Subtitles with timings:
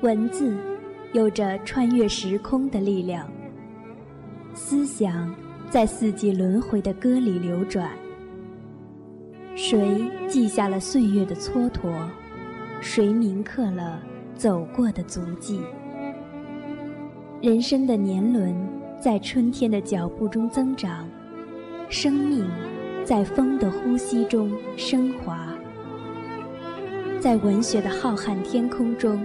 [0.00, 0.56] 文字
[1.12, 3.28] 有着穿越时空的力量，
[4.54, 5.34] 思想
[5.70, 7.90] 在四季轮回的歌里流转。
[9.54, 11.92] 谁记下了岁月的蹉跎？
[12.80, 14.02] 谁铭刻了
[14.34, 15.60] 走过的足迹？
[17.40, 18.54] 人生的年轮
[19.00, 21.08] 在春天的脚步中增长，
[21.88, 22.44] 生命
[23.04, 25.51] 在风的呼吸中升华。
[27.22, 29.24] 在文学的浩瀚天空中，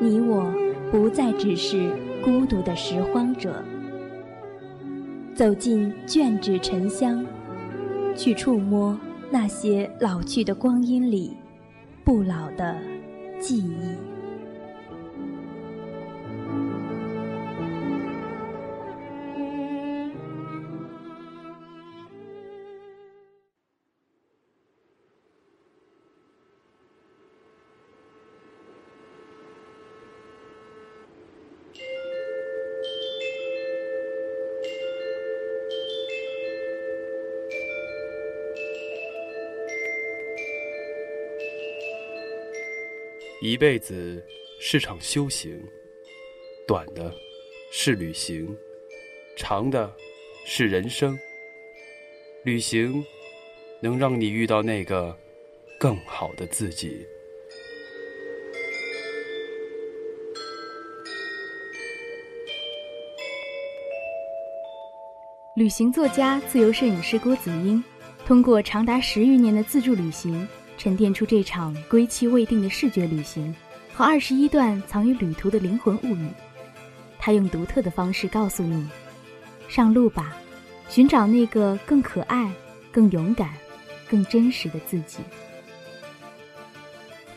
[0.00, 0.50] 你我
[0.90, 1.90] 不再只是
[2.24, 3.62] 孤独的拾荒者。
[5.34, 7.22] 走进卷纸沉香，
[8.16, 8.98] 去触摸。
[9.30, 11.36] 那些老去的光阴里，
[12.02, 12.74] 不老的
[13.38, 14.15] 记忆。
[43.46, 44.20] 一辈子
[44.58, 45.56] 是场修行，
[46.66, 47.14] 短的
[47.70, 48.44] 是旅行，
[49.36, 49.88] 长的
[50.44, 51.16] 是人生。
[52.42, 53.04] 旅行
[53.80, 55.16] 能让你遇到那个
[55.78, 57.06] 更好的自己。
[65.54, 67.80] 旅行作家、自由摄影师郭子英，
[68.26, 70.48] 通过长达十余年的自助旅行。
[70.76, 73.54] 沉淀出这场归期未定的视觉旅行
[73.92, 76.28] 和二十一段藏于旅途的灵魂物语。
[77.18, 78.86] 他用独特的方式告诉你：
[79.68, 80.36] 上路吧，
[80.88, 82.52] 寻找那个更可爱、
[82.92, 83.50] 更勇敢、
[84.08, 85.18] 更真实的自己。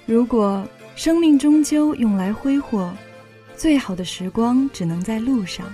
[0.06, 2.94] 如果生命终究用来挥霍，
[3.56, 5.66] 最好的时光只能在路上。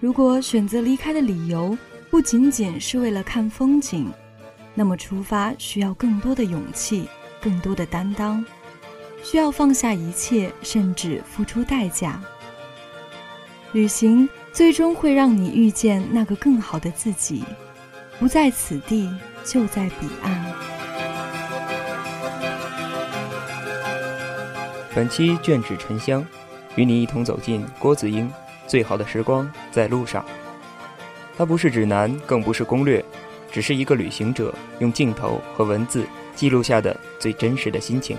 [0.00, 1.76] 如果选择离开的理由
[2.10, 4.10] 不仅仅是为了看风景。
[4.78, 7.08] 那么出发需要更多的勇气，
[7.40, 8.44] 更多的担当，
[9.24, 12.20] 需要放下一切，甚至付出代价。
[13.72, 17.42] 旅行最终会让你遇见那个更好的自己，
[18.18, 19.10] 不在此地，
[19.44, 20.52] 就在彼岸。
[24.94, 26.24] 本期卷纸沉香，
[26.74, 28.30] 与你一同走进郭子英。
[28.66, 30.24] 最好的时光在路上。
[31.38, 33.04] 它不是指南，更不是攻略。
[33.56, 38.14] 只是一个旅行者用镜头和文字记录下的最真实的心情。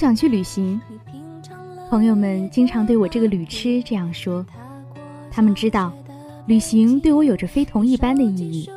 [0.00, 0.80] 想去旅行，
[1.90, 4.42] 朋友们经常对我这个旅痴这样说。
[5.30, 5.92] 他们知道，
[6.46, 8.70] 旅行对我有着非同一般的意义。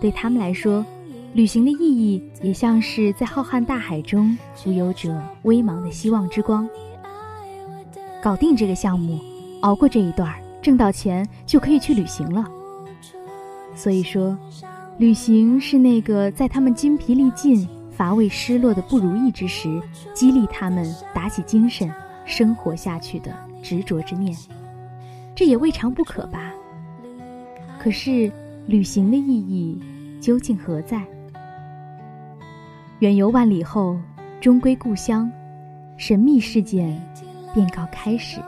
[0.00, 0.84] 对他们来说，
[1.34, 6.68] 旅行的意义也像是在浩瀚大海中浮游着微茫的希望之光。
[8.20, 9.20] 搞定这个项目，
[9.60, 12.44] 熬过这一段，挣到钱就可以去旅行了。
[13.76, 14.36] 所以说，
[14.98, 17.68] 旅行是那个在他们筋疲力尽。
[18.00, 19.78] 乏味、失落的不如意之时，
[20.14, 21.92] 激励他们打起精神，
[22.24, 23.30] 生活下去的
[23.62, 24.34] 执着之念，
[25.34, 26.50] 这也未尝不可吧。
[27.78, 28.32] 可是，
[28.66, 29.78] 旅行的意义
[30.18, 31.04] 究竟何在？
[33.00, 33.98] 远游万里后，
[34.40, 35.30] 终归故乡，
[35.98, 36.98] 神秘事件
[37.52, 38.40] 便告开始。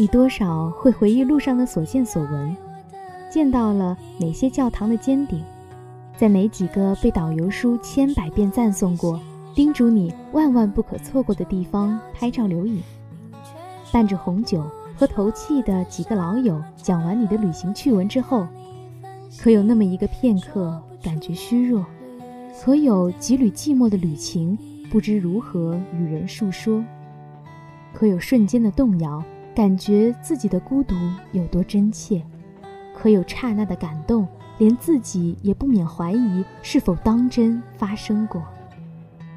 [0.00, 2.56] 你多少会回忆路上的所见所闻，
[3.30, 5.44] 见到了哪些教堂的尖顶，
[6.16, 9.20] 在哪几个被导游书千百遍赞颂过、
[9.54, 12.82] 叮嘱你万万不可错过的地方拍照留影，
[13.92, 14.64] 伴着红酒
[14.96, 18.46] 和投气的几个老友讲完你的旅行趣闻之后，
[19.38, 21.84] 可有那么一个片刻感觉虚弱？
[22.58, 24.56] 可有几缕寂寞的旅情
[24.90, 26.82] 不知如何与人述说？
[27.92, 29.22] 可有瞬间的动摇，
[29.60, 30.96] 感觉自己的孤独
[31.32, 32.22] 有多真切？
[32.96, 34.26] 可有刹那的感动，
[34.56, 38.42] 连自己也不免怀疑是否当真发生过？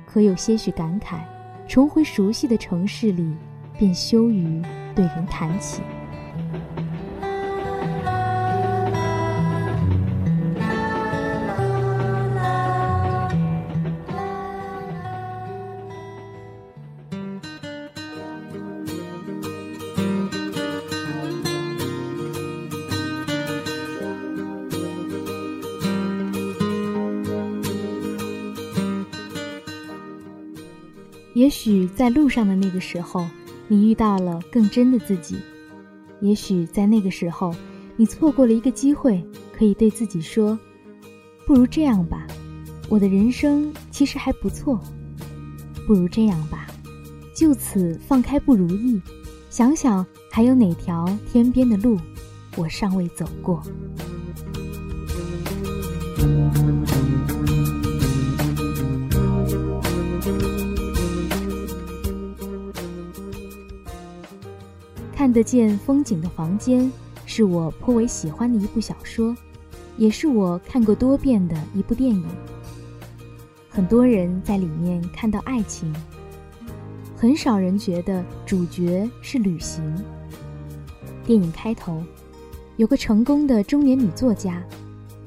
[0.05, 1.19] 可有些许感慨，
[1.67, 3.35] 重回熟悉的城市里，
[3.77, 4.61] 便羞于
[4.95, 5.81] 对人谈起。
[31.43, 33.27] 也许在路上的那个时候，
[33.67, 35.35] 你遇到了更真的自己；
[36.21, 37.53] 也许在那个时候，
[37.97, 40.57] 你错过了一个机会，可以对自己说
[41.45, 42.25] ：“不如这样吧，
[42.87, 44.79] 我的人生其实还不错。
[45.85, 46.65] 不如这样吧，
[47.35, 49.01] 就此放开不如意，
[49.49, 51.99] 想想还有哪条天边的路，
[52.55, 53.61] 我尚未走过。”
[65.33, 66.91] 看得见风景的房间，
[67.25, 69.35] 是我颇为喜欢的一部小说，
[69.97, 72.23] 也是我看过多遍的一部电影。
[73.67, 75.91] 很多人在里面看到爱情，
[77.17, 79.83] 很少人觉得主角是旅行。
[81.25, 82.03] 电影开头，
[82.77, 84.61] 有个成功的中年女作家，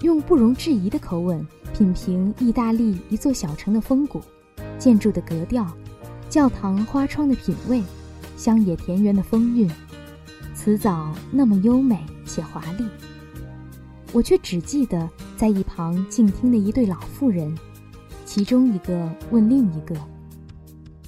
[0.03, 1.45] 用不容置疑的口吻
[1.77, 4.23] 品评意大利一座小城的风骨、
[4.79, 5.67] 建筑的格调、
[6.31, 7.83] 教堂花窗的品味、
[8.37, 9.69] 乡野田园的风韵。
[10.67, 12.85] 词藻那么优美且华丽，
[14.13, 17.57] 我却只记得在一旁静听的一对老妇人，
[18.25, 19.95] 其中一个问另一个：“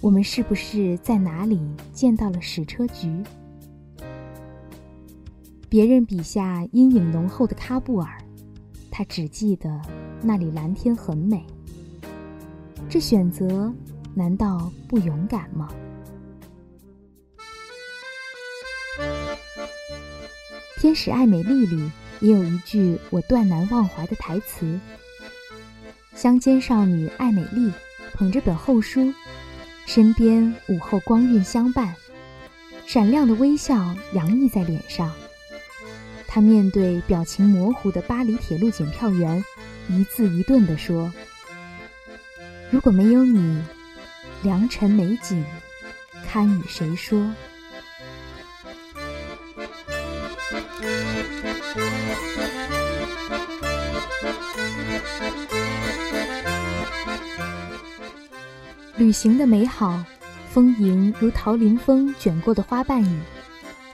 [0.01, 1.61] 我们是不是在哪里
[1.93, 3.13] 见到了矢车菊？”
[5.69, 8.17] 别人笔下阴影浓厚的喀布尔，
[8.93, 9.83] 他只记得
[10.23, 11.45] 那里蓝天很美。
[12.89, 13.75] 这选择
[14.15, 15.69] 难道不勇敢吗？
[20.81, 21.91] 《天使爱美丽》里
[22.21, 24.79] 也有一句我断难忘怀的台词
[26.15, 27.73] ：“乡间少女爱美丽，
[28.15, 29.13] 捧着本厚书，
[29.87, 31.97] 身边午后光晕相伴，
[32.87, 35.13] 闪亮的微笑洋溢在脸上。
[36.29, 39.45] 她面对表情模糊的巴黎铁路检票员，
[39.89, 41.13] 一字一顿地说
[42.71, 43.61] ：‘如果没有你，
[44.45, 45.45] 良辰美景，
[46.25, 47.35] 堪与谁说？’”
[58.99, 60.05] 旅行的美好，
[60.51, 63.21] 丰盈如桃林风卷过的花瓣雨，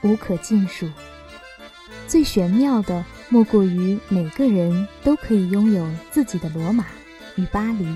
[0.01, 0.89] 无可尽数。
[2.07, 6.87] 最玄妙的，莫过于每个人都可以拥有自己的罗马
[7.35, 7.87] 与巴黎，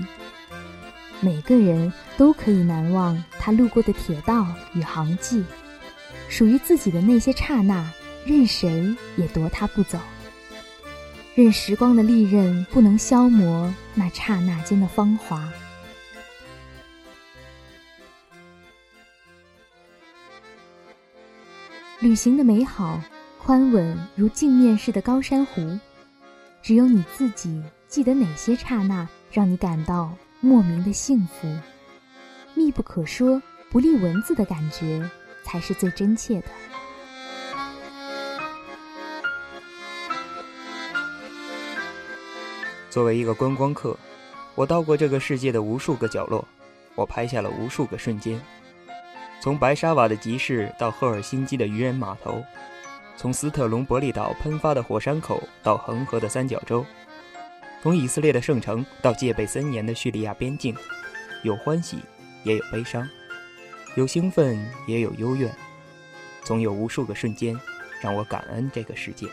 [1.18, 5.44] 每个人都可以难忘他路过的铁道与航迹，
[6.28, 7.90] 属于自己的那些刹那，
[8.24, 9.98] 任谁也夺他不走。
[11.34, 15.52] 任时光的利刃不能消磨那刹那间的芳华。
[22.00, 22.98] 旅行的美好，
[23.38, 25.78] 宽稳如镜面似的高山湖，
[26.62, 31.54] 只有你自己记得哪些刹那让你感到莫名的幸福，
[32.54, 35.06] 密不可说、不立文字的感觉，
[35.44, 36.46] 才是最真切的。
[42.88, 43.94] 作为一个观光客，
[44.54, 46.48] 我到过这个世界的无数个角落，
[46.94, 48.40] 我拍下了无数个瞬间。
[49.40, 52.44] 从白沙瓦的集市到赫尔辛基的渔人码头，
[53.16, 56.84] 从斯特隆伯利岛喷发的火山口到恒河的三角洲，
[57.82, 60.76] 从以色列的圣城到戒备森严的叙利亚边境，
[61.42, 62.00] 有欢喜，
[62.44, 63.08] 也有悲伤，
[63.96, 65.50] 有兴奋，也有幽怨，
[66.42, 67.58] 总有无数个瞬间
[68.02, 69.26] 让我感恩这个世界。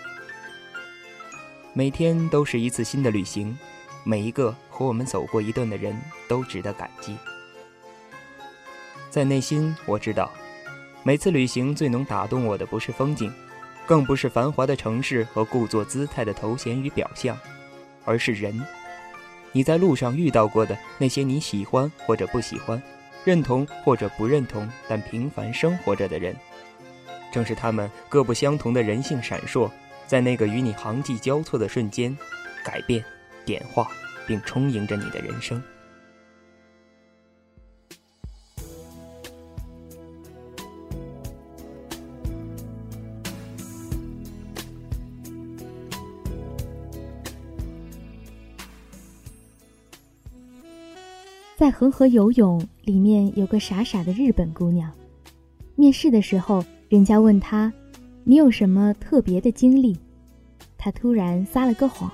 [1.73, 3.57] 每天都是一次新的旅行，
[4.05, 5.93] 每一个和我们走过一段的人
[6.29, 7.17] 都值得感激。
[9.09, 10.31] 在内心，我知道，
[11.03, 13.33] 每次旅行最能打动我的不是风景，
[13.85, 17.37] 更不是繁华的城市和故作姿态的头衔与表象，
[18.03, 18.61] 而是人。
[19.53, 22.81] 你在路上遇到过的那些你喜欢或者不喜欢、
[23.23, 26.35] 认同或者不认同但平凡生活着的人，
[27.31, 29.71] 正是他们各不相同的人性闪烁，
[30.05, 32.15] 在那个与你行迹交错的瞬间，
[32.63, 33.03] 改变、
[33.45, 33.89] 点化，
[34.27, 35.63] 并充盈着你的人生。
[51.57, 54.91] 在恒河游泳，里面有个傻傻的日本姑娘。
[55.73, 57.73] 面试的时候，人家问她
[58.23, 59.97] ：“你有什么特别的经历？”
[60.77, 62.11] 她突然撒了个谎，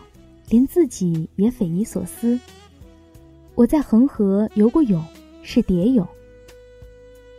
[0.48, 2.40] 连自己也匪夷所思。
[3.54, 5.04] 我在恒河游过泳，
[5.42, 6.08] 是蝶泳。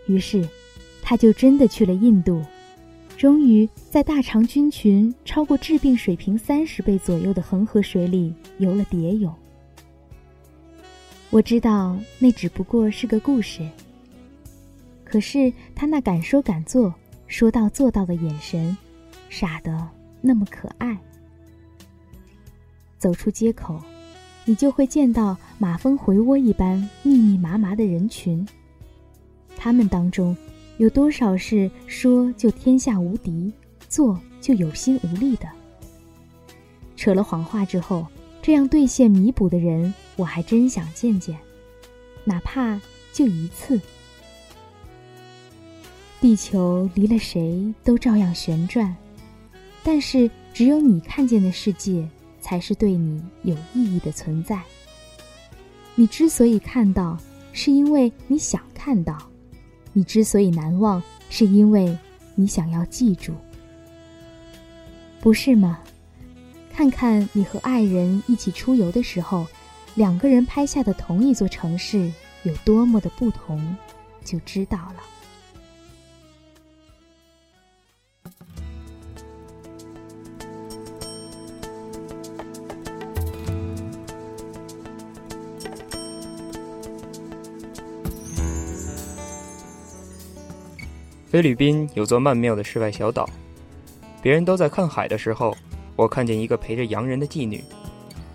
[0.07, 0.47] 于是，
[1.01, 2.43] 她就真的去了印度，
[3.17, 9.35] 终于在大肠菌群超过致病水平三十倍左右的恒河水里游了蝶泳。
[11.35, 13.69] 我知道那只不过是个故事，
[15.03, 16.95] 可是他那敢说敢做、
[17.27, 18.77] 说到做到的眼神，
[19.29, 19.77] 傻得
[20.21, 20.97] 那么可爱。
[22.99, 23.83] 走出街口，
[24.45, 28.47] 你就会见到马蜂回窝一般密密麻麻的人群。
[29.57, 30.37] 他们当中，
[30.77, 33.53] 有多少是说就天下无敌，
[33.89, 35.49] 做就有心无力的？
[36.95, 38.07] 扯了谎话之后。
[38.45, 41.35] 这样兑现弥补的人，我还真想见见，
[42.25, 42.79] 哪怕
[43.11, 43.81] 就一次。
[46.21, 48.95] 地球离了谁都照样旋转，
[49.83, 52.07] 但是只有你看见的世界，
[52.39, 54.61] 才是对你有意义的存在。
[55.95, 57.17] 你之所以看到，
[57.55, 59.17] 是因为你想看到；
[59.95, 61.97] 你之所以难忘，是因为
[62.35, 63.33] 你想要记住，
[65.23, 65.79] 不是吗？
[66.77, 69.47] 看看你和爱人一起出游的时候，
[69.95, 72.11] 两个人拍下的同一座城市
[72.43, 73.77] 有多么的不同，
[74.25, 74.97] 就知道了。
[91.31, 93.29] 菲律宾有座曼妙的世外小岛，
[94.21, 95.57] 别人都在看海的时候。
[95.97, 97.63] 我看见一个陪着洋人的妓女，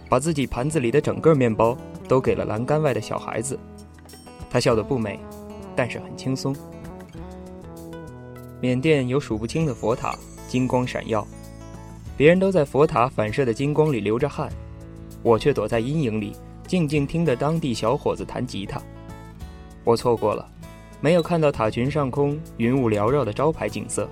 [0.07, 3.59] 把自己盘子里的整个面包都给了栏杆外的小孩子。
[4.49, 5.19] 她笑得不美，
[5.75, 6.55] 但是很轻松。
[8.61, 11.25] 缅甸有数不清的佛塔，金光闪耀，
[12.15, 14.49] 别人都在佛塔反射的金光里流着汗，
[15.21, 16.33] 我却躲在阴影里，
[16.65, 18.81] 静静听着当地小伙子弹吉他。
[19.83, 20.49] 我错过了，
[21.01, 24.09] 没有看到塔群上空云雾缭绕的招牌景色，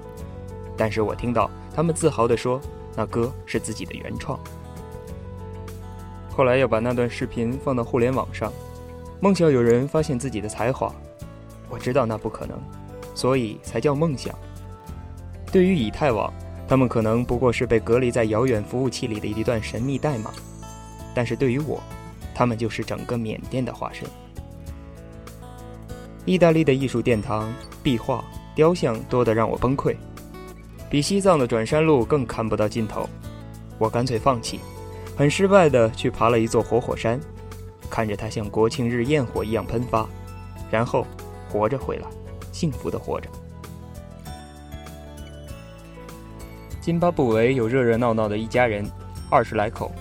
[0.76, 2.60] 但是我听到他们自豪地说。
[2.98, 4.38] 那歌是自己的原创。
[6.36, 8.52] 后来要把那段视频放到互联网上，
[9.22, 10.92] 梦想有人发现自己的才华。
[11.70, 12.60] 我知道那不可能，
[13.14, 14.34] 所以才叫梦想。
[15.52, 16.34] 对于以太网，
[16.68, 20.32] 他们可能不过是被隔离在遥远服务器里的一段神秘代码，
[21.14, 21.82] 但是对于我，
[22.34, 24.08] 他们就是整个缅甸的化身。
[26.26, 28.24] 意大利的艺术殿堂、壁画、
[28.54, 29.96] 雕像多得让我崩溃。
[30.90, 33.08] 比西藏的转山路更看不到尽头，
[33.78, 34.60] 我干脆放弃，
[35.18, 37.20] 很失败的去爬了一座活火山，
[37.90, 40.08] 看着它像国庆日焰火一样喷发，
[40.72, 41.06] 然后
[41.50, 42.08] 活着回来，
[42.54, 43.30] 幸福的活着。
[46.80, 48.90] 津巴布韦有热热闹闹的一家人，
[49.30, 49.92] 二十来口，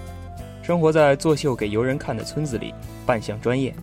[0.62, 2.72] 生活在作秀给游人看的村子里，
[3.04, 3.74] 扮相专业，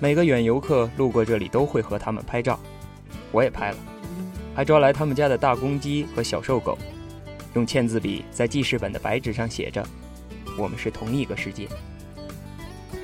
[0.00, 2.58] 每个远游客路过这里都会和他们拍照，
[3.30, 3.76] 我也拍了。
[4.56, 6.78] 还抓来他们家的大公鸡和小瘦狗，
[7.52, 9.86] 用签字笔在记事本的白纸上写着
[10.56, 11.68] ：“我们是同一个世界。”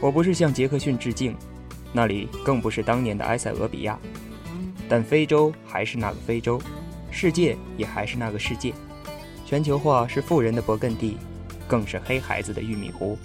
[0.00, 1.36] 我不是向杰克逊致敬，
[1.92, 3.98] 那里更不是当年的埃塞俄比亚，
[4.88, 6.58] 但非洲还是那个非洲，
[7.10, 8.72] 世界也还是那个世界。
[9.44, 11.18] 全球化是富人的勃艮第，
[11.68, 13.18] 更是黑孩子的玉米糊。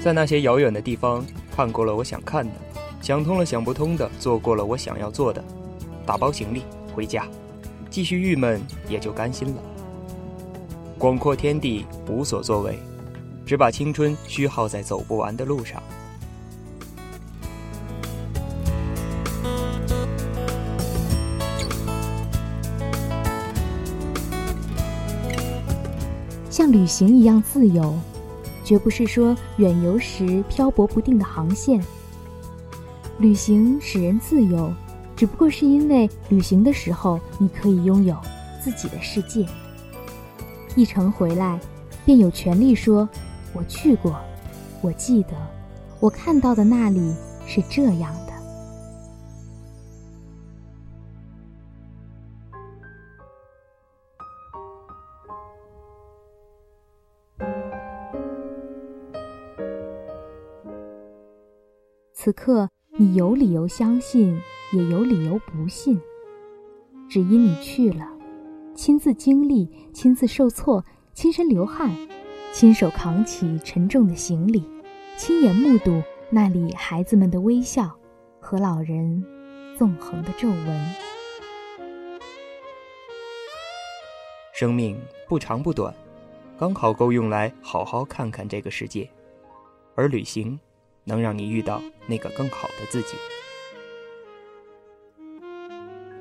[0.00, 1.24] 在那些遥远的地方。
[1.54, 2.52] 看过了我想看的，
[3.00, 5.42] 想通了想不通的，做过了我想要做的，
[6.04, 7.28] 打包行李回家，
[7.88, 9.62] 继续郁闷也就甘心了。
[10.98, 12.76] 广阔天地无所作为，
[13.46, 15.80] 只把青春虚耗在走不完的路上。
[26.50, 27.96] 像旅行一样自由。
[28.64, 31.80] 绝不是说远游时漂泊不定的航线。
[33.18, 34.72] 旅行使人自由，
[35.14, 38.16] 只不过是因为旅行的时候你可以拥有
[38.60, 39.46] 自己的世界。
[40.74, 41.60] 一程回来，
[42.04, 43.08] 便有权利说
[43.54, 44.18] ：“我去过，
[44.80, 45.36] 我记得，
[46.00, 47.14] 我看到的那里
[47.46, 48.33] 是这样的。”
[62.24, 64.40] 此刻你有理由相信，
[64.72, 66.00] 也有理由不信，
[67.06, 68.10] 只因你去了，
[68.74, 71.94] 亲自经历，亲自受挫，亲身流汗，
[72.50, 74.66] 亲手扛起沉重的行李，
[75.18, 77.94] 亲眼目睹那里孩子们的微笑
[78.40, 79.22] 和老人
[79.76, 80.94] 纵横的皱纹。
[84.54, 85.94] 生命不长不短，
[86.58, 89.06] 刚好够用来好好看看这个世界，
[89.94, 90.58] 而旅行
[91.04, 93.16] 能让你遇到那个更好的自己。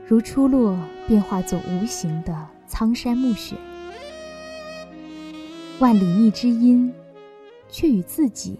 [0.05, 3.55] 如初落，便化作无形的苍山暮雪，
[5.79, 6.93] 万里觅知音，
[7.69, 8.59] 却与自己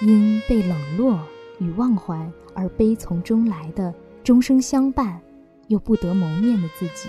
[0.00, 1.20] 因被冷落
[1.58, 5.20] 与忘怀而悲从中来的终生相伴，
[5.68, 7.08] 又不得谋面的自己。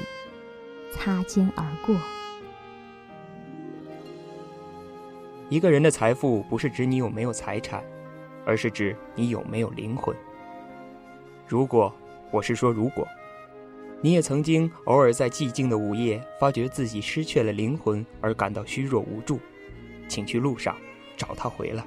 [0.92, 1.96] 擦肩而过。
[5.50, 7.84] 一个人的财富不是指你有没有财产，
[8.46, 10.16] 而是指你有没有灵魂。
[11.48, 11.94] 如果
[12.32, 13.08] 我是说，如果
[14.02, 19.40] 你也曾经偶尔在寂静的午夜发觉自己失去了灵魂而感到虚弱无助，
[20.08, 20.76] 请去路上
[21.18, 21.84] 找他回来。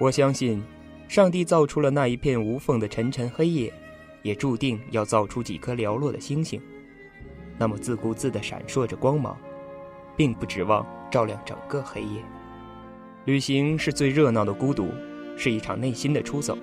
[0.00, 0.62] 我相信，
[1.08, 3.72] 上帝造出了那一片无缝的沉沉黑夜，
[4.22, 6.60] 也注定要造出几颗寥落的星星。
[7.58, 9.36] 那么自顾自地闪烁着光芒，
[10.16, 12.22] 并不指望照亮整个黑夜。
[13.26, 14.90] 旅行是最热闹的孤独，
[15.34, 16.58] 是一场内心的出走。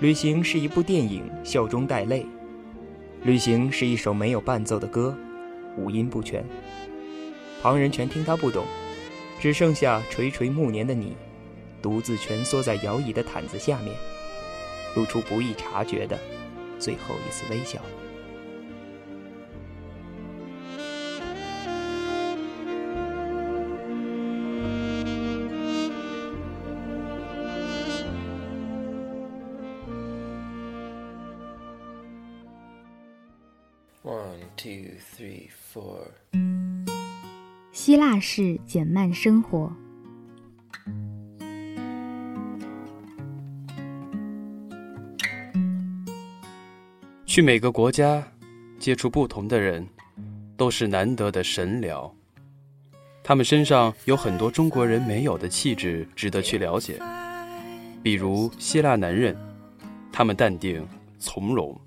[0.00, 2.26] 旅行是一部电影，笑中带泪。
[3.22, 5.16] 旅行是一首没有伴奏的歌，
[5.76, 6.44] 五音不全。
[7.62, 8.64] 旁人全听他不懂，
[9.38, 11.16] 只剩下垂垂暮年的你，
[11.80, 13.94] 独自蜷缩在摇椅的毯子下面，
[14.96, 16.18] 露出不易察觉的
[16.80, 17.80] 最后一丝微笑。
[37.72, 39.72] 希腊式减慢生活。
[47.24, 48.22] 去每个国家，
[48.78, 49.86] 接触不同的人，
[50.56, 52.12] 都是难得的神聊。
[53.22, 57.00] 他们身上有很多中国人没有的气质，值得去了解。
[58.02, 59.36] 比如希腊男人，
[60.10, 60.84] 他们淡定
[61.18, 61.80] 从容，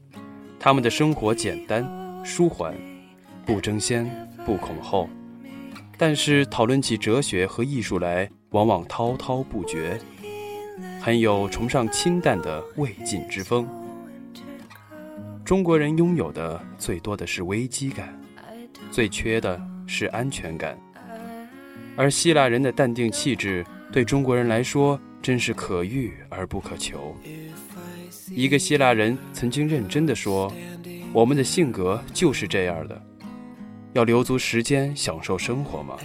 [0.60, 1.86] 他们的生活简单。
[2.24, 2.74] 舒缓，
[3.46, 4.10] 不争先，
[4.46, 5.10] 不恐后，
[5.98, 10.00] 但是讨论起哲学和艺术来，往往滔滔不绝，
[11.02, 13.68] 很有崇尚清淡的未尽之风。
[15.44, 18.18] 中国人拥有的最多的是危机感，
[18.90, 20.78] 最缺的是安全感，
[21.98, 27.14] 而希腊人的淡定气质，对中国人来说真是可遇而不可求。
[28.30, 30.52] 一个希腊人曾经认真地说。
[31.16, 33.00] 我们的性格就是这样的，
[33.94, 35.96] 要留足时间享受生活嘛。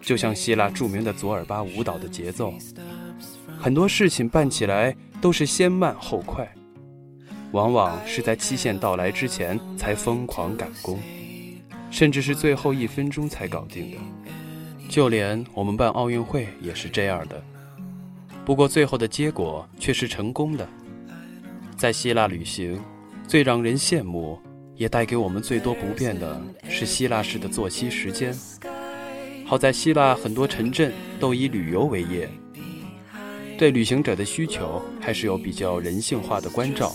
[0.00, 2.54] 就像希腊著名的左耳巴舞蹈的节奏，
[3.58, 6.50] 很多事情办起来都是先慢后快，
[7.52, 10.98] 往往是在期限到来之前才疯狂赶工，
[11.90, 13.96] 甚至是最后一分钟才搞定的。
[14.88, 17.42] 就连我们办奥运会也是这样的，
[18.44, 20.68] 不过最后的结果却是成功的。
[21.76, 22.80] 在希腊旅行。
[23.28, 24.36] 最让人羡慕，
[24.80, 28.34] 也带给我们最多不便的是希腊式的作息时间。
[29.44, 32.26] 好在希腊很多城镇都以旅游为业，
[33.58, 36.94] 对旅行者的需求还是有比较人性化的关照。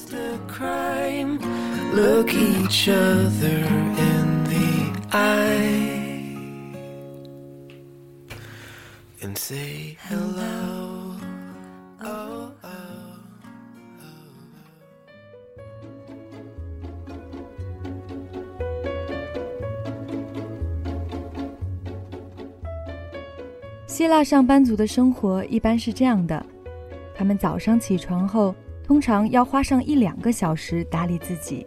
[23.96, 26.46] 希腊上班族的生活一般是这样的：
[27.16, 28.54] 他们早上起床后，
[28.84, 31.66] 通常要花上一两个小时打理自己，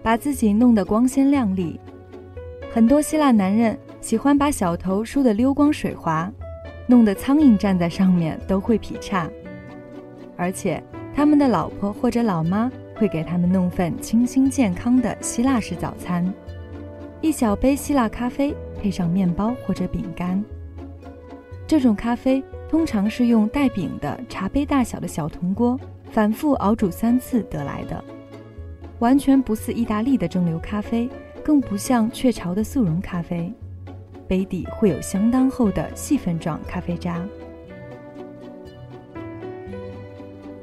[0.00, 1.80] 把自己弄得光鲜亮丽。
[2.72, 6.32] 很多希腊男人喜欢把小头梳得溜光水滑，
[6.86, 9.28] 弄得苍蝇站在上面都会劈叉。
[10.36, 10.80] 而且，
[11.12, 16.32] 他们的老婆或者老妈会给他们弄份清新健康的希腊式早餐，
[17.20, 20.40] 一小杯希腊咖啡配上面包或者饼干。
[21.68, 25.78] 这种咖啡通常是用带柄的茶杯大小的小铜锅
[26.10, 28.02] 反复熬煮三次得来的，
[29.00, 31.06] 完全不似意大利的蒸馏咖啡，
[31.44, 33.52] 更不像雀巢的速溶咖啡，
[34.26, 37.22] 杯底会有相当厚的细粉状咖啡渣。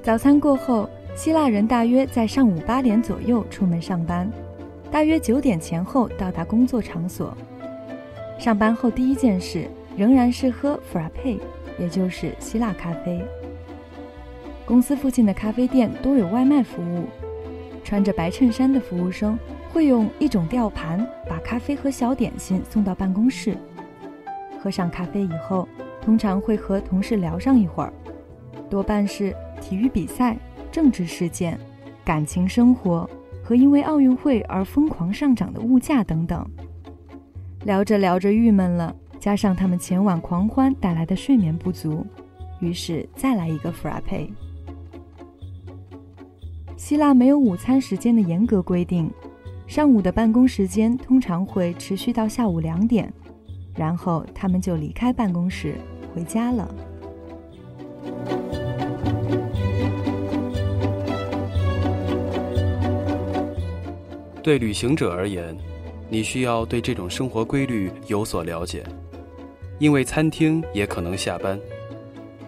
[0.01, 4.27] 早餐过后，希腊人大约在上午八点左右出门上班，
[4.89, 7.31] 大约九点前后到达工作场所。
[8.39, 11.39] 上班后第一件事仍然是喝 frappe，
[11.79, 13.23] 也就是希腊咖啡。
[14.65, 17.05] 公司附近的咖啡店都有外卖服务，
[17.83, 19.37] 穿着白衬衫的服务生
[19.71, 23.55] 会用一种吊盘把咖啡和小点心送到办公室。
[24.59, 25.67] 喝上咖啡以后，
[26.01, 27.93] 通常会和同事聊上一会儿，
[28.69, 30.35] 多半是体育比赛、
[30.71, 31.59] 政治事件、
[32.03, 33.07] 感情生活
[33.43, 36.43] 和因为奥运会而疯狂上涨的物价等等。
[37.65, 42.05] 聊着聊着郁闷了，加上他们前晚狂欢带来的睡眠不足，
[42.59, 44.29] 于是再来一个 frappe。
[46.77, 49.09] 希腊没有午餐时间的严格规定，
[49.65, 53.11] 上午的办公时间通常会持续到下午两点，
[53.75, 55.73] 然后他们就离开办公室
[56.13, 56.69] 回家了。
[64.43, 65.57] 对旅行者而言，
[66.09, 68.83] 你需要对这种生活规律有所了解，
[69.79, 71.59] 因为餐厅也可能下班。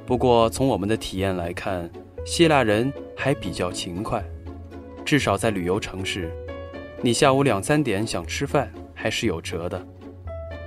[0.06, 1.90] 不过，从我们的体验来看，
[2.26, 2.94] 希腊人。
[3.20, 4.24] 还比较勤快，
[5.04, 6.32] 至少在旅游城市，
[7.02, 9.84] 你下午两三点想吃饭还是有辙的。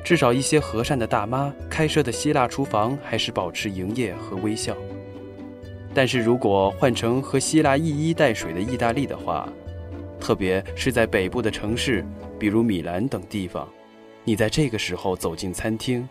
[0.03, 4.77] 至少一些和善的大妈开设的希腊厨房还是保持营业和微笑。
[5.95, 9.49] 但是如果换成和希腊一衣带水的意大利的话，
[10.19, 12.05] 特别是在北部的城市，
[12.37, 13.67] 比如米兰等地方，
[14.25, 16.07] 你在这个时候走进餐厅，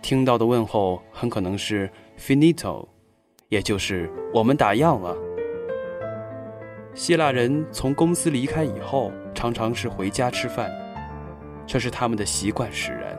[0.00, 2.86] 听到的问候很可能是 “finito”，
[3.48, 5.16] 也就是我们打烊了。
[6.94, 10.70] 希腊人从公司离开以后，常常是回家吃饭，
[11.66, 13.16] 这是他们的习惯使然，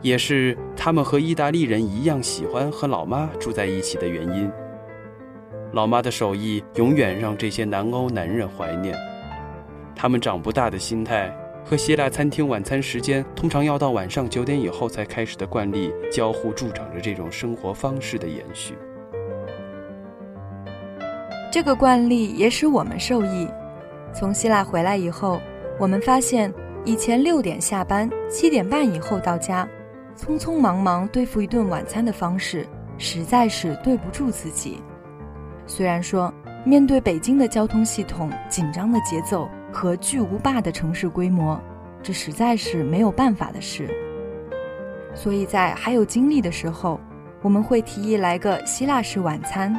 [0.00, 4.50] 也是他们和意大利人一样喜欢和老妈住在一起的原因。
[5.72, 8.96] 老妈的手艺永远让这些南欧男人怀念。
[9.94, 11.30] 他们长不大的心态
[11.68, 18.74] 和希腊餐厅晚餐时间通常要到晚上九点以后才开始的惯例，交互助长着这种生活方式的延续。
[21.52, 23.46] 这个惯例也使我们受益。
[24.14, 25.38] 从希腊回来以后，
[25.78, 26.50] 我们发现
[26.86, 29.68] 以前六点下班，七点半以后到家，
[30.16, 34.78] 匆匆忙忙对付一顿晚餐的方式，实在是对不住自己。
[35.66, 36.32] 虽然说
[36.64, 41.58] 面对北京的交通系统紧张的节奏和巨无霸的城市规模，
[42.02, 43.88] 这实在是没有办法的事。
[45.14, 47.00] 所以在还有精力的时候，
[47.40, 49.74] 我们会提议来个希腊式晚餐。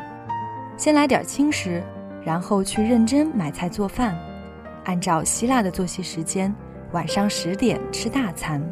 [0.78, 1.84] 先来点轻食，
[2.24, 4.18] 然后去认真买菜做饭，
[4.86, 6.54] 按照希腊的作息时间，
[6.94, 8.64] 晚上十点吃大餐。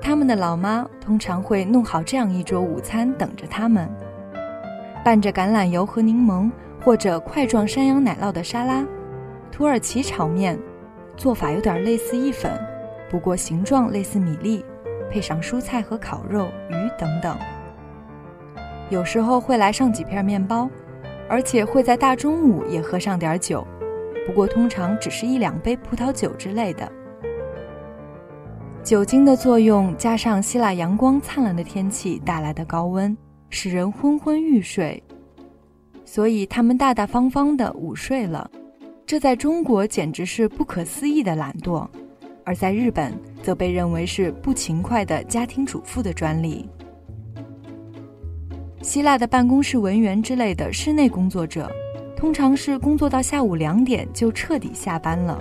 [0.00, 3.88] 他们的老妈通常会弄好这样一桌午餐等着他们，
[5.10, 6.48] 拌着橄榄油和柠檬，
[6.84, 8.86] 或者块状山羊奶酪的沙拉，
[9.50, 10.56] 土耳其炒面，
[11.16, 12.52] 做法有点类似意粉，
[13.10, 14.64] 不过形状类似米粒，
[15.10, 17.36] 配上蔬菜和烤肉、鱼等等。
[18.88, 20.70] 有时候会来上几片面包，
[21.28, 23.66] 而且会在大中午也喝上点酒，
[24.28, 26.88] 不过通常只是一两杯葡萄酒之类的。
[28.84, 33.18] 酒精的作用加上希腊阳光灿烂的天气带来的高温，
[33.50, 35.02] 使人昏昏欲睡，
[36.04, 38.50] 所以他们大大方方的午睡了。
[39.04, 41.86] 这在中国简直是不可思议的懒惰，
[42.44, 46.68] 而在日本则被认为是不勤快的家庭主妇的专利。
[48.82, 51.70] 希腊的办公室文员之类的室内工作者，
[52.16, 55.38] 通常是工作到下午两点就彻底下班了。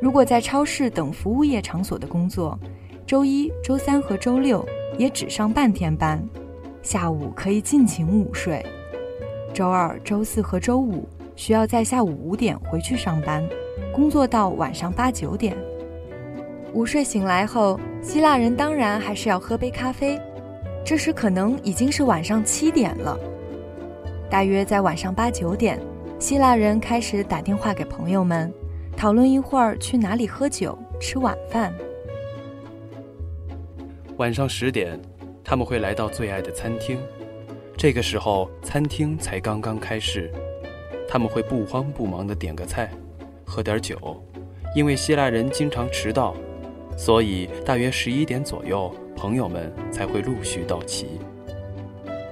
[0.00, 2.58] 如果在超市等服务业场所的工作，
[3.06, 4.64] 周一周三和周六
[4.98, 6.22] 也只上半天班，
[6.82, 8.64] 下午可以尽情午睡。
[9.54, 13.46] 周二、周四和周五需要在下午五点回去上班，
[13.92, 15.56] 工作到晚上八九点。
[16.74, 20.18] 午睡醒来后，希腊人当然还是要喝杯咖啡。
[20.84, 23.16] 这时可能已经是晚上七点了。
[24.28, 25.78] 大约在晚上八九点，
[26.18, 28.52] 希腊人开始打电话给朋友们，
[28.96, 31.72] 讨论一会儿去哪里喝酒、吃晚饭。
[34.16, 34.98] 晚上十点，
[35.44, 36.98] 他们会来到最爱的餐厅。
[37.76, 40.30] 这个时候，餐厅才刚刚开市，
[41.08, 42.90] 他们会不慌不忙地点个菜，
[43.44, 44.22] 喝点酒。
[44.74, 46.34] 因为希腊人经常迟到，
[46.96, 48.94] 所以大约十一点左右。
[49.14, 51.20] 朋友们才会陆续到齐。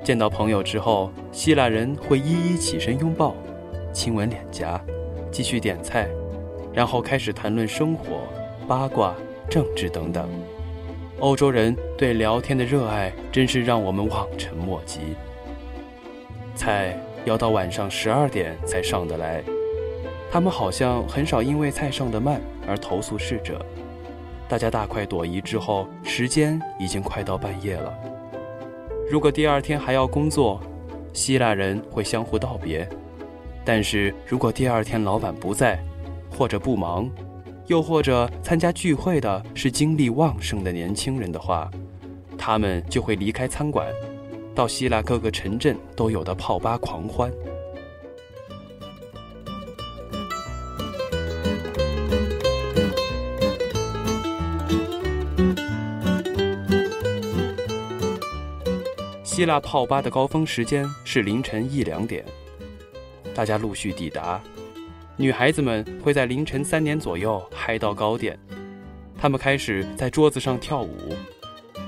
[0.02, 3.36] 见到朋友之后，希腊人会一一起身拥抱，
[3.92, 4.82] 亲吻脸颊，
[5.30, 6.08] 继续点菜，
[6.72, 8.22] 然后开始谈论生活、
[8.66, 9.14] 八卦、
[9.48, 10.28] 政治等等。
[11.20, 15.00] 欧洲人对聊天的热爱真是让我们望尘莫及。
[16.54, 19.42] 菜要到晚上十二点才上得来。
[20.30, 23.64] 他们好像很少因为菜上得慢而投诉逝者。
[24.48, 27.92] 大家大快朵颐之后，时间已经快到半夜了。
[29.10, 30.58] 如果第二天还要工作，
[31.12, 32.86] 希腊人会相互道别；
[33.64, 35.78] 但是如果第二天老板不在，
[36.30, 37.10] 或者不忙，
[37.70, 41.70] 又或者参加聚会的是精力旺盛的年轻人的话，
[42.36, 43.86] 他们就会离开餐馆，
[44.56, 47.32] 到希腊各个城镇都有的泡吧狂欢。
[59.22, 62.24] 希腊泡吧的高峰时间是凌晨一两点，
[63.32, 64.42] 大家陆续抵达。
[65.20, 68.38] 女孩子们会在凌晨三点左右嗨到高点，
[69.18, 71.14] 她们开始在桌子上跳舞，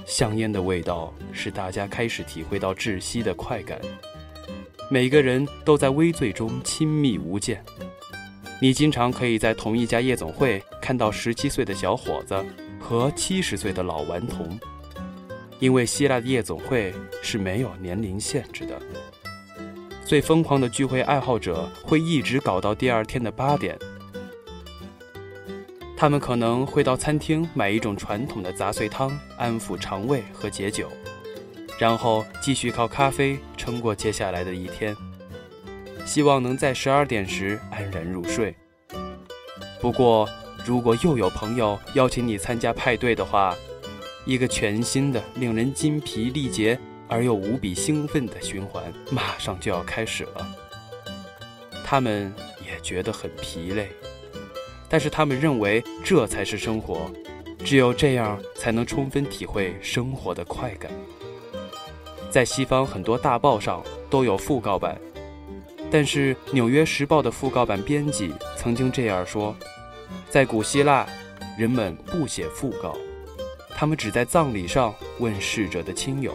[0.05, 3.81] 香烟的味道使大家开始体会到窒息的快感。
[4.91, 7.65] 每个人都在微醉中亲密无间。
[8.61, 12.37] 你经常可以在同一家夜总会看到十七岁的小伙子
[12.79, 14.47] 和七十岁的老顽童。
[15.59, 16.93] 因为希腊的夜总会
[17.23, 18.79] 是没有年龄限制的，
[20.05, 23.79] 最疯狂的聚会爱好者会一直搞到第二天的八点。
[25.97, 30.89] 他们可能会到餐厅买一种传统的杂碎汤，安抚肠胃和解酒，
[31.79, 34.97] 然后继续靠咖啡撑过接下来的一天，
[36.05, 38.55] 希望能在十二点时安然入睡。
[39.81, 40.29] 不过，
[40.67, 43.57] 如果又有朋友邀请你参加派对的话，
[44.25, 50.47] 一个全新的、令人筋疲力竭而又无比兴奋的循环马上就要开始了。
[51.85, 52.33] 他们
[52.67, 53.91] 也觉得很疲累，
[54.89, 57.11] 但是他们认为这才是生活，
[57.65, 60.91] 只有这样才能充分体会生活的快感。
[62.31, 64.99] 在西方很多大报上都有讣告版，
[65.91, 69.55] 但是《纽约时报》的讣告版编辑曾经这样说：
[70.31, 71.07] 在古希腊，
[71.59, 72.97] 人们不写讣告。
[73.75, 76.33] 他们只在葬礼上问逝者的亲友：“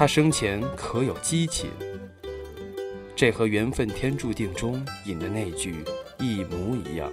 [0.00, 1.68] 他生前可有激情？”
[3.14, 5.84] 这和缘分天注定中引的那句
[6.18, 7.12] 一模一样。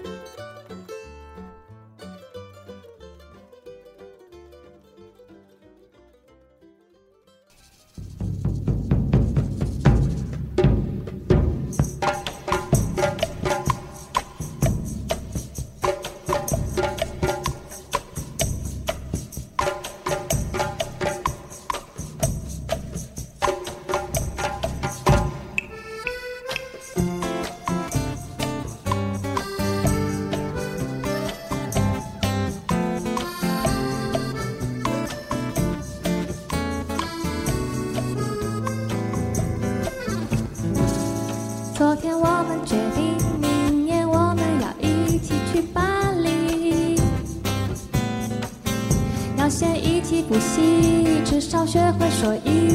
[51.57, 52.66] 要学会说一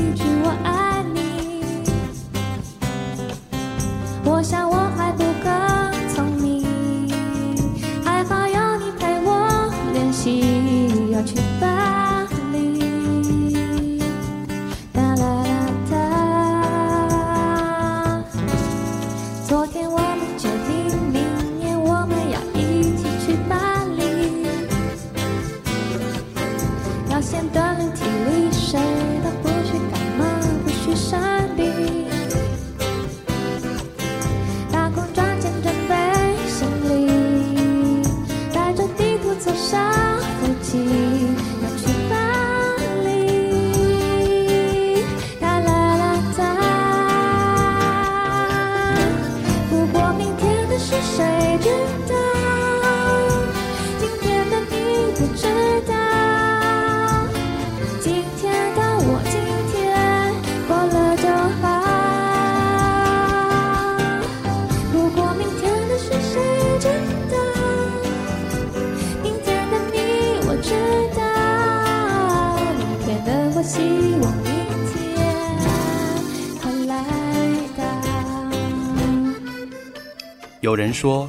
[80.72, 81.28] 有人说，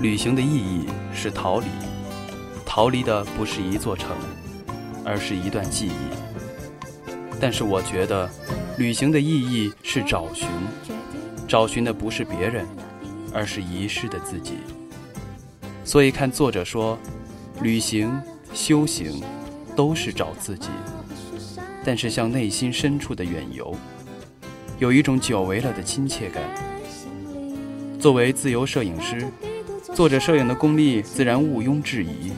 [0.00, 1.66] 旅行的意义是逃离，
[2.64, 4.16] 逃离的不是一座城，
[5.04, 5.92] 而是一段记忆。
[7.38, 8.26] 但是我觉得，
[8.78, 10.48] 旅行的意义是找寻，
[11.46, 12.66] 找寻的不是别人，
[13.34, 14.54] 而是遗失的自己。
[15.84, 16.98] 所以看作者说，
[17.60, 18.10] 旅行、
[18.54, 19.22] 修行，
[19.76, 20.70] 都是找自己，
[21.84, 23.76] 但是向内心深处的远游。
[24.78, 26.42] 有一种久违了的亲切感。
[28.00, 29.30] 作为自由摄影师，
[29.94, 32.32] 作者摄影的功力自然毋庸置疑。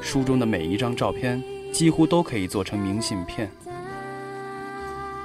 [0.00, 3.50] 书中的每一张照片几乎都可以做成明信片。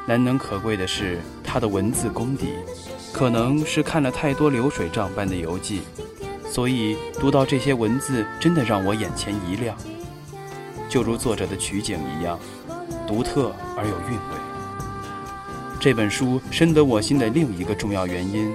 [0.08, 2.48] 难能可贵的是他的文字功底，
[3.14, 5.82] 可能是看了太多流水账般的游记，
[6.50, 9.78] 所以读到这些文字真的让我眼前一亮。
[10.90, 12.40] 就如作者的取景一样，
[13.06, 14.36] 独特而有韵味。
[15.80, 18.52] 这本书深得我心的另一个重要原因，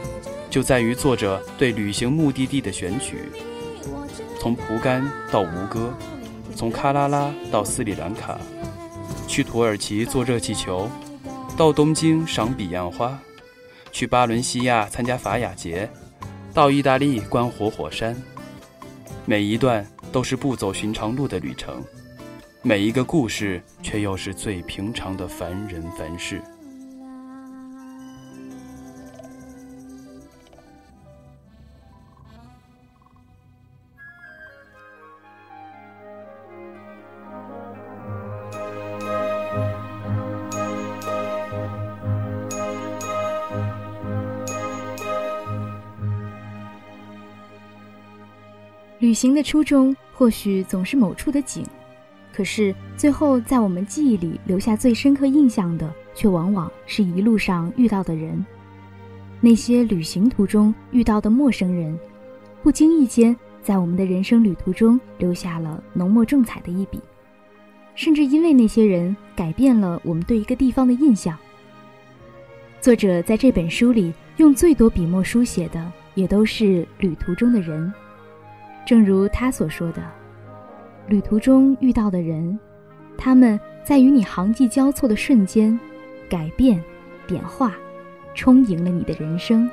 [0.59, 3.29] 就在于作者对旅行目的地的选取，
[4.41, 5.95] 从蒲甘到吴哥，
[6.53, 8.37] 从喀拉拉到斯里兰卡，
[9.29, 10.91] 去土耳其坐热气球。
[11.57, 13.17] 到东京赏彼岸花，
[13.93, 15.89] 去巴伦西亚参加法雅节，
[16.53, 18.21] 到意大利观活火山，
[19.27, 21.81] 每一段都是不走寻常路的旅程，
[22.63, 26.43] 每一个故事却又是最平常的凡人凡事。
[49.19, 51.65] 行的初衷或许总是某处的景，
[52.33, 58.47] 可是最后在我们记忆里留下最深刻印象的，却往往是一路上遇到的人。
[59.41, 61.99] 那些旅行途中遇到的陌生人，
[62.63, 67.01] 不经意间在我们的人生旅途中留下了浓墨重彩的一笔，
[67.97, 71.37] 甚至因为那些人改变了我们对一个地方的印象。
[72.81, 77.93] 作者在这本书里用最多笔墨书写的，也都是旅途中的人。
[78.89, 80.03] 正如他所说的，
[81.09, 82.59] 旅途中遇到的人，
[83.19, 85.79] 他们在与你行迹交错的瞬间，
[86.27, 86.83] 改变、
[87.27, 87.75] 点化、
[88.35, 89.71] 充盈了你的人生。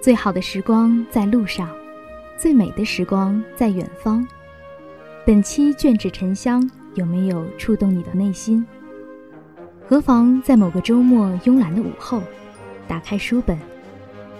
[0.00, 1.68] 最好的时光在路上，
[2.38, 4.26] 最美的时光在远方。
[5.26, 8.66] 本期卷纸沉香有没有触动你的内心？
[9.86, 12.22] 何妨在某个周末慵懒的午后，
[12.88, 13.73] 打开书本。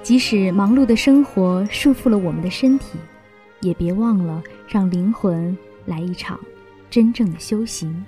[0.05, 2.99] 即使忙碌的生活束缚了我们的身体，
[3.61, 6.39] 也别忘了让灵魂来一场
[6.91, 8.05] 真正的修行。